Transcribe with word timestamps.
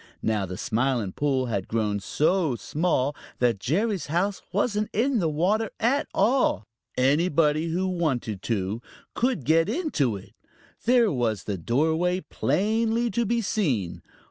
Now 0.23 0.47
the 0.47 0.57
Smiling 0.57 1.11
Pool 1.11 1.45
had 1.45 1.67
grown 1.67 1.99
so 1.99 2.55
small 2.55 3.15
that 3.37 3.59
Jerry's 3.59 4.07
house 4.07 4.41
wasn't 4.51 4.89
in 4.93 5.19
the 5.19 5.29
water 5.29 5.69
at 5.79 6.07
all. 6.11 6.65
Anybody 6.97 7.67
who 7.67 7.87
wanted 7.87 8.41
to 8.41 8.81
could 9.13 9.43
get 9.45 9.69
into 9.69 10.15
it. 10.17 10.33
There 10.85 11.11
was 11.11 11.43
the 11.43 11.59
doorway 11.59 12.19
plainly 12.21 13.11
to 13.11 13.25
be 13.27 13.41
seen. 13.43 14.01